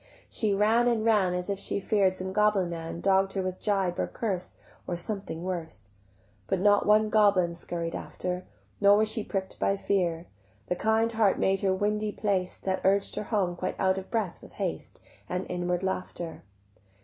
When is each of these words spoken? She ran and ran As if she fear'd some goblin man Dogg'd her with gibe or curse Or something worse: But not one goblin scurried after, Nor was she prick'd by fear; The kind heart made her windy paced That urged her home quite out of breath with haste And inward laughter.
She 0.31 0.55
ran 0.55 0.87
and 0.87 1.05
ran 1.05 1.35
As 1.35 1.47
if 1.47 1.59
she 1.59 1.79
fear'd 1.79 2.15
some 2.15 2.33
goblin 2.33 2.71
man 2.71 3.01
Dogg'd 3.01 3.33
her 3.33 3.43
with 3.43 3.59
gibe 3.63 3.99
or 3.99 4.07
curse 4.07 4.55
Or 4.87 4.97
something 4.97 5.43
worse: 5.43 5.91
But 6.47 6.59
not 6.59 6.87
one 6.87 7.11
goblin 7.11 7.53
scurried 7.53 7.93
after, 7.93 8.43
Nor 8.79 8.97
was 8.97 9.11
she 9.11 9.23
prick'd 9.23 9.59
by 9.59 9.77
fear; 9.77 10.25
The 10.69 10.75
kind 10.75 11.11
heart 11.11 11.37
made 11.37 11.61
her 11.61 11.71
windy 11.75 12.11
paced 12.11 12.63
That 12.63 12.81
urged 12.83 13.15
her 13.15 13.25
home 13.25 13.55
quite 13.55 13.75
out 13.79 13.99
of 13.99 14.09
breath 14.09 14.41
with 14.41 14.53
haste 14.53 14.99
And 15.29 15.45
inward 15.47 15.83
laughter. 15.83 16.41